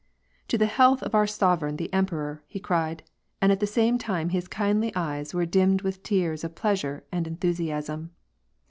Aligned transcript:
"To 0.47 0.57
the 0.57 0.65
health 0.65 1.03
of 1.03 1.13
our 1.13 1.27
sovereign, 1.27 1.75
the 1.75 1.93
emperor," 1.93 2.41
he 2.47 2.59
cried, 2.59 3.03
and 3.39 3.51
at 3.51 3.59
the 3.59 3.67
same 3.67 3.99
time 3.99 4.29
his 4.29 4.47
kindly 4.47 4.91
eyes 4.95 5.31
were 5.31 5.45
dimmed 5.45 5.83
with 5.83 6.01
tears 6.01 6.43
of 6.43 6.55
pleasure 6.55 7.03
and 7.11 7.27
enthusiasm. 7.27 8.09